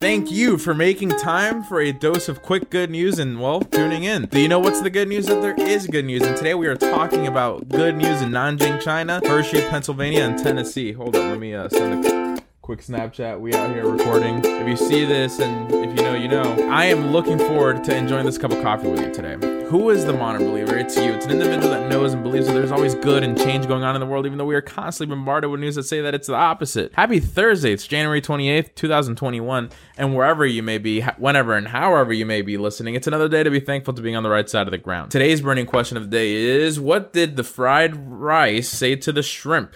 [0.00, 4.04] Thank you for making time for a dose of quick good news and, well, tuning
[4.04, 4.26] in.
[4.26, 5.26] Do you know what's the good news?
[5.26, 6.22] That there is good news.
[6.22, 10.92] And today we are talking about good news in Nanjing, China, Hershey, Pennsylvania, and Tennessee.
[10.92, 12.27] Hold on, let me uh, send a
[12.68, 13.40] quick Snapchat.
[13.40, 14.44] We out here recording.
[14.44, 16.68] If you see this and if you know, you know.
[16.70, 19.64] I am looking forward to enjoying this cup of coffee with you today.
[19.68, 20.76] Who is the modern believer?
[20.76, 21.12] It's you.
[21.12, 23.96] It's an individual that knows and believes that there's always good and change going on
[23.96, 26.26] in the world, even though we are constantly bombarded with news that say that it's
[26.26, 26.92] the opposite.
[26.92, 27.72] Happy Thursday.
[27.72, 29.70] It's January 28th, 2021.
[29.96, 33.44] And wherever you may be, whenever and however you may be listening, it's another day
[33.44, 35.10] to be thankful to being on the right side of the ground.
[35.10, 39.22] Today's burning question of the day is What did the fried rice say to the
[39.22, 39.74] shrimp?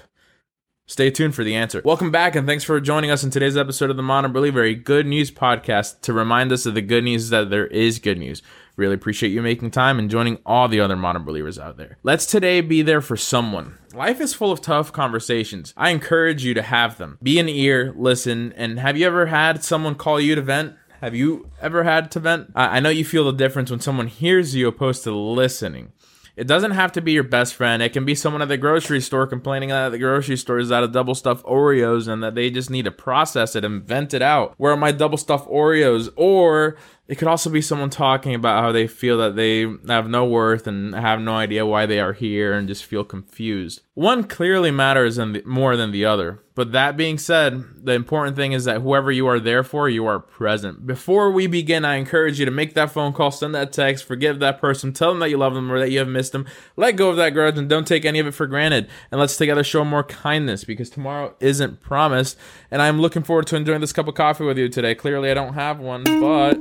[0.87, 1.81] Stay tuned for the answer.
[1.85, 4.75] Welcome back, and thanks for joining us in today's episode of the Modern Believer, a
[4.75, 8.43] good news podcast to remind us of the good news that there is good news.
[8.75, 11.99] Really appreciate you making time and joining all the other modern believers out there.
[12.03, 13.79] Let's today be there for someone.
[13.95, 15.73] Life is full of tough conversations.
[15.77, 17.17] I encourage you to have them.
[17.23, 20.75] Be an ear, listen, and have you ever had someone call you to vent?
[21.01, 22.51] Have you ever had to vent?
[22.57, 25.93] I know you feel the difference when someone hears you opposed to listening.
[26.37, 27.83] It doesn't have to be your best friend.
[27.83, 30.83] It can be someone at the grocery store complaining that the grocery store is out
[30.83, 34.23] of double stuffed Oreos and that they just need to process it and vent it
[34.23, 34.55] out.
[34.57, 36.09] Where are my double stuffed Oreos?
[36.17, 40.25] Or it could also be someone talking about how they feel that they have no
[40.25, 43.83] worth and have no idea why they are here and just feel confused.
[43.95, 46.43] One clearly matters the, more than the other.
[46.55, 50.05] But that being said, the important thing is that whoever you are there for, you
[50.07, 50.87] are present.
[50.87, 54.39] Before we begin, I encourage you to make that phone call, send that text, forgive
[54.41, 56.47] that person, tell them that you love them or that you have missed them.
[56.77, 58.89] Let go of that grudge and don't take any of it for granted.
[59.11, 62.37] And let's together show more kindness because tomorrow isn't promised.
[62.71, 64.95] And I'm looking forward to enjoying this cup of coffee with you today.
[64.95, 66.59] Clearly, I don't have one, but.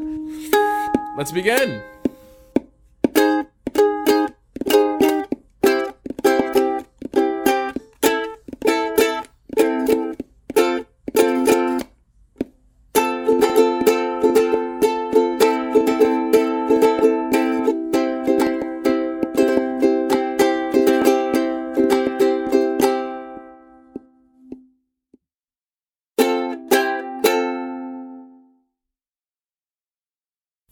[1.17, 1.83] Let's begin.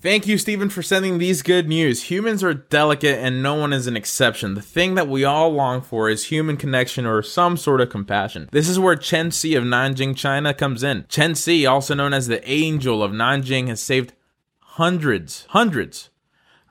[0.02, 2.04] Thank you, Stephen, for sending these good news.
[2.04, 4.54] Humans are delicate and no one is an exception.
[4.54, 8.48] The thing that we all long for is human connection or some sort of compassion.
[8.54, 11.04] This is where Chen Si of Nanjing, China comes in.
[11.10, 14.14] Chen Si, also known as the Angel of Nanjing, has saved
[14.60, 16.10] hundreds, hundreds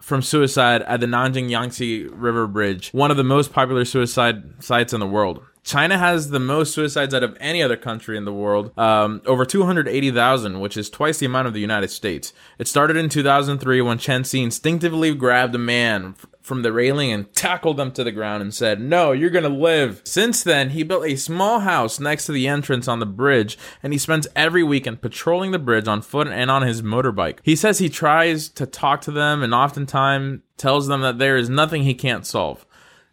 [0.00, 4.94] from suicide at the Nanjing Yangtze River Bridge, one of the most popular suicide sites
[4.94, 5.42] in the world.
[5.68, 9.44] China has the most suicides out of any other country in the world, um, over
[9.44, 12.32] 280,000, which is twice the amount of the United States.
[12.58, 17.30] It started in 2003 when Chen Si instinctively grabbed a man from the railing and
[17.34, 20.00] tackled them to the ground and said, No, you're gonna live.
[20.04, 23.92] Since then, he built a small house next to the entrance on the bridge, and
[23.92, 27.40] he spends every weekend patrolling the bridge on foot and on his motorbike.
[27.42, 31.50] He says he tries to talk to them and oftentimes tells them that there is
[31.50, 32.64] nothing he can't solve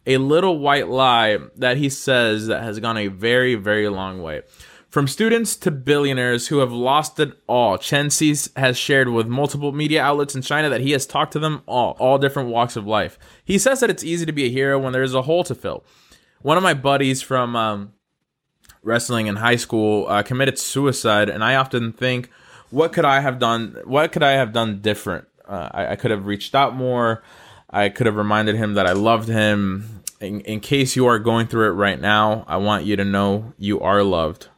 [0.06, 4.42] a little white lie that he says that has gone a very, very long way.
[4.88, 9.72] From students to billionaires who have lost it all, Chen Si has shared with multiple
[9.72, 12.86] media outlets in China that he has talked to them all, all different walks of
[12.86, 13.18] life.
[13.44, 15.84] He says that it's easy to be a hero when there's a hole to fill.
[16.40, 17.92] One of my buddies from um,
[18.82, 22.30] wrestling in high school uh, committed suicide, and I often think,
[22.70, 23.76] what could I have done?
[23.84, 25.26] What could I have done different?
[25.46, 27.22] Uh, I, I could have reached out more.
[27.68, 29.95] I could have reminded him that I loved him.
[30.20, 33.52] In, in case you are going through it right now, I want you to know
[33.58, 34.48] you are loved.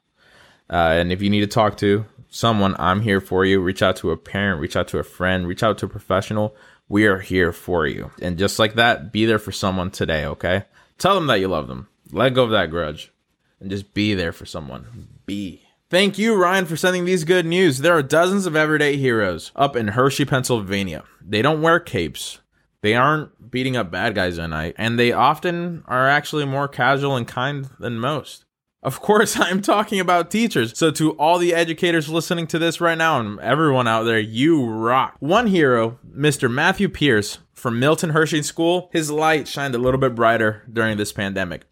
[0.70, 3.60] Uh, and if you need to talk to someone, I'm here for you.
[3.60, 6.54] Reach out to a parent, reach out to a friend, reach out to a professional.
[6.88, 8.10] We are here for you.
[8.22, 10.64] And just like that, be there for someone today, okay?
[10.96, 11.88] Tell them that you love them.
[12.12, 13.12] Let go of that grudge
[13.60, 15.08] and just be there for someone.
[15.26, 15.62] Be.
[15.90, 17.78] Thank you, Ryan, for sending these good news.
[17.78, 21.04] There are dozens of everyday heroes up in Hershey, Pennsylvania.
[21.20, 22.38] They don't wear capes.
[22.82, 27.16] They aren't beating up bad guys at night, and they often are actually more casual
[27.16, 28.44] and kind than most.
[28.82, 30.78] Of course, I'm talking about teachers.
[30.78, 34.64] So, to all the educators listening to this right now and everyone out there, you
[34.64, 35.16] rock.
[35.18, 36.50] One hero, Mr.
[36.50, 41.12] Matthew Pierce from Milton Hershey School, his light shined a little bit brighter during this
[41.12, 41.62] pandemic.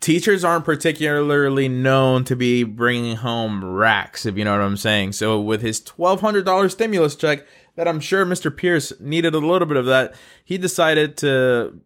[0.00, 5.12] Teachers aren't particularly known to be bringing home racks, if you know what I'm saying.
[5.12, 8.54] So, with his $1,200 stimulus check, that I'm sure Mr.
[8.54, 10.14] Pierce needed a little bit of that.
[10.44, 11.80] He decided to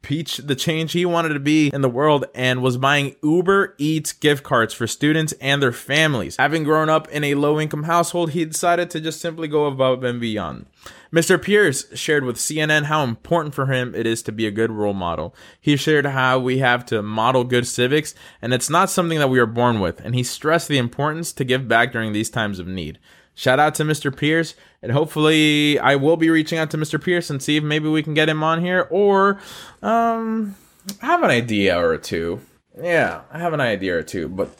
[0.00, 4.12] peach the change he wanted to be in the world and was buying Uber Eats
[4.12, 6.36] gift cards for students and their families.
[6.36, 10.02] Having grown up in a low income household, he decided to just simply go above
[10.02, 10.66] and beyond.
[11.12, 11.40] Mr.
[11.40, 14.94] Pierce shared with CNN how important for him it is to be a good role
[14.94, 15.34] model.
[15.60, 19.38] He shared how we have to model good civics, and it's not something that we
[19.38, 22.66] are born with, and he stressed the importance to give back during these times of
[22.66, 22.98] need.
[23.38, 24.16] Shout out to Mr.
[24.16, 27.00] Pierce, and hopefully I will be reaching out to Mr.
[27.00, 29.38] Pierce and see if maybe we can get him on here, or
[29.82, 30.56] um,
[31.02, 32.40] have an idea or two.
[32.82, 34.56] Yeah, I have an idea or two, but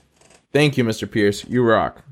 [0.53, 1.11] thank you, Mr.
[1.11, 1.43] Pierce.
[1.47, 2.03] You rock.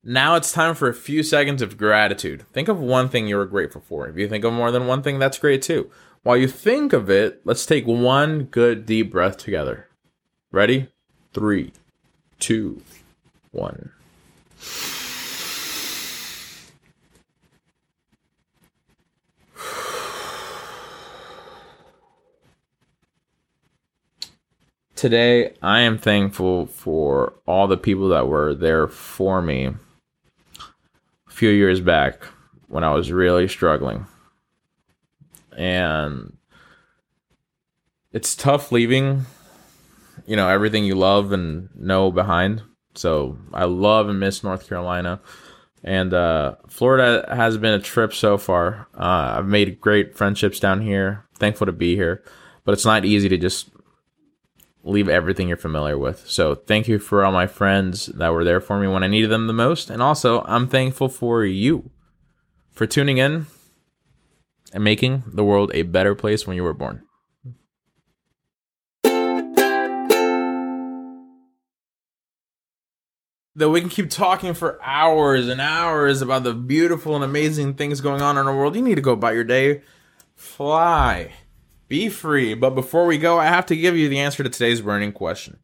[0.09, 2.45] Now it's time for a few seconds of gratitude.
[2.53, 4.07] Think of one thing you are grateful for.
[4.07, 5.91] If you think of more than one thing, that's great too.
[6.23, 9.89] While you think of it, let's take one good deep breath together.
[10.49, 10.87] Ready?
[11.33, 11.73] Three,
[12.39, 12.81] two,
[13.51, 13.91] one.
[24.95, 29.73] Today, I am thankful for all the people that were there for me
[31.37, 32.23] few years back
[32.67, 34.07] when I was really struggling.
[35.55, 36.35] And
[38.11, 39.27] it's tough leaving,
[40.25, 42.63] you know, everything you love and know behind.
[42.95, 45.19] So I love and miss North Carolina.
[45.83, 48.87] And uh, Florida has been a trip so far.
[48.95, 51.27] Uh, I've made great friendships down here.
[51.37, 52.23] Thankful to be here.
[52.65, 53.69] But it's not easy to just
[54.87, 56.27] leave everything you're familiar with.
[56.27, 59.29] So thank you for all my friends that were there for me when I needed
[59.29, 59.89] them the most.
[59.89, 61.91] And also, I'm thankful for you
[62.71, 63.47] for tuning in
[64.73, 67.03] and making the world a better place when you were born.
[73.55, 78.01] Though we can keep talking for hours and hours about the beautiful and amazing things
[78.01, 79.81] going on in our world, you need to go about your day.
[80.35, 81.31] Fly.
[81.87, 82.53] Be free.
[82.53, 85.59] But before we go, I have to give you the answer to today's burning question.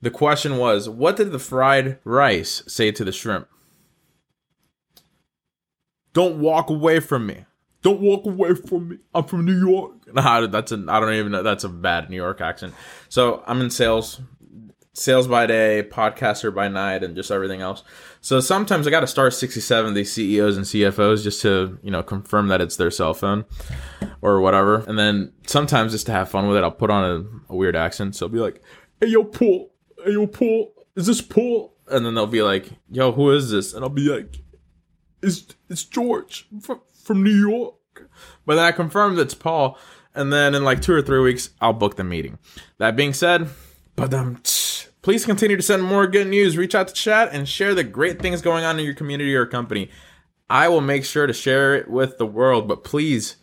[0.00, 3.48] The question was What did the fried rice say to the shrimp?
[6.12, 7.46] Don't walk away from me.
[7.82, 8.98] Don't walk away from me.
[9.14, 9.92] I'm from New York.
[10.14, 11.42] Nah, that's a I don't even know.
[11.42, 12.72] That's a bad New York accent.
[13.08, 14.20] So I'm in sales
[14.94, 17.82] sales by day, podcaster by night, and just everything else.
[18.20, 22.02] So sometimes I got to star 67 these CEOs and CFOs just to, you know,
[22.02, 23.44] confirm that it's their cell phone
[24.22, 24.76] or whatever.
[24.86, 27.76] And then sometimes just to have fun with it, I'll put on a, a weird
[27.76, 28.16] accent.
[28.16, 28.62] So I'll be like,
[29.00, 29.74] hey, yo, Paul.
[30.02, 30.72] Hey, yo, Paul.
[30.96, 31.76] Is this Paul?
[31.88, 33.74] And then they'll be like, yo, who is this?
[33.74, 34.38] And I'll be like,
[35.22, 37.74] it's, it's George from, from New York.
[38.46, 39.76] But then I confirm it's Paul.
[40.14, 42.38] And then in like two or three weeks, I'll book the meeting.
[42.78, 43.48] That being said,
[43.96, 44.40] but um,
[45.04, 46.56] Please continue to send more good news.
[46.56, 49.44] Reach out to chat and share the great things going on in your community or
[49.44, 49.90] company.
[50.48, 53.36] I will make sure to share it with the world, but please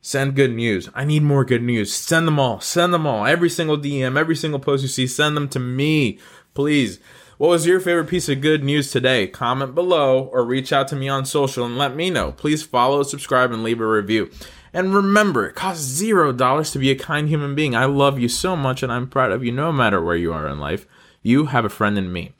[0.00, 0.88] send good news.
[0.92, 1.94] I need more good news.
[1.94, 2.58] Send them all.
[2.58, 3.24] Send them all.
[3.24, 6.18] Every single DM, every single post you see, send them to me,
[6.52, 6.98] please.
[7.38, 9.28] What was your favorite piece of good news today?
[9.28, 12.32] Comment below or reach out to me on social and let me know.
[12.32, 14.32] Please follow, subscribe, and leave a review.
[14.72, 17.74] And remember, it costs zero dollars to be a kind human being.
[17.74, 20.48] I love you so much and I'm proud of you no matter where you are
[20.48, 20.86] in life.
[21.22, 22.32] You have a friend in me.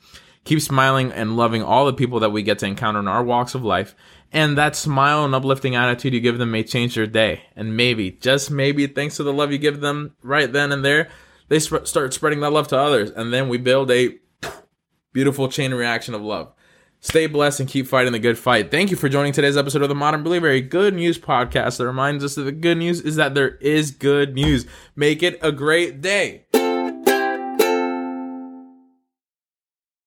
[0.43, 3.55] Keep smiling and loving all the people that we get to encounter in our walks
[3.55, 3.95] of life.
[4.31, 7.43] And that smile and uplifting attitude you give them may change their day.
[7.55, 11.09] And maybe, just maybe, thanks to the love you give them right then and there,
[11.49, 13.11] they sp- start spreading that love to others.
[13.11, 14.17] And then we build a
[15.13, 16.51] beautiful chain reaction of love.
[17.03, 18.71] Stay blessed and keep fighting the good fight.
[18.71, 21.85] Thank you for joining today's episode of the Modern Believer, a good news podcast that
[21.85, 24.65] reminds us that the good news is that there is good news.
[24.95, 26.45] Make it a great day.